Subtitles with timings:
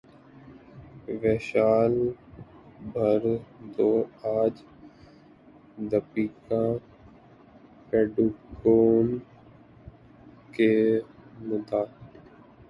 [1.21, 1.95] ویشال
[2.93, 4.55] بھردواج
[5.89, 6.63] دپیکا
[7.89, 9.07] پڈوکون
[10.53, 10.71] کے
[11.39, 11.87] مداح